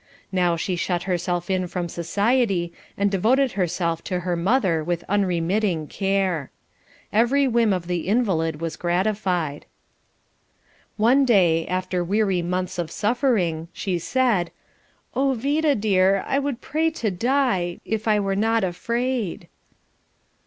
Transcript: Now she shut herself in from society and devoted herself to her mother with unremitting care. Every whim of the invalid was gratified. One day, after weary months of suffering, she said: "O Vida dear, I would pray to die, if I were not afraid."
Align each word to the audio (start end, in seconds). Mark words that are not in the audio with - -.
Now 0.31 0.55
she 0.55 0.75
shut 0.75 1.03
herself 1.03 1.47
in 1.47 1.67
from 1.67 1.87
society 1.87 2.73
and 2.97 3.11
devoted 3.11 3.51
herself 3.51 4.03
to 4.05 4.21
her 4.21 4.35
mother 4.35 4.83
with 4.83 5.03
unremitting 5.07 5.85
care. 5.89 6.49
Every 7.13 7.47
whim 7.47 7.71
of 7.71 7.85
the 7.85 8.07
invalid 8.07 8.61
was 8.61 8.77
gratified. 8.77 9.67
One 10.97 11.23
day, 11.23 11.67
after 11.67 12.03
weary 12.03 12.41
months 12.41 12.79
of 12.79 12.89
suffering, 12.89 13.67
she 13.73 13.99
said: 13.99 14.49
"O 15.15 15.35
Vida 15.35 15.75
dear, 15.75 16.23
I 16.25 16.39
would 16.39 16.61
pray 16.61 16.89
to 16.89 17.11
die, 17.11 17.79
if 17.85 18.07
I 18.07 18.19
were 18.19 18.35
not 18.35 18.63
afraid." 18.63 19.47